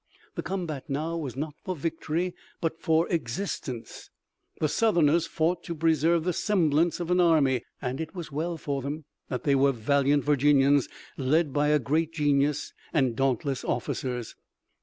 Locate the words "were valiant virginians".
9.53-10.89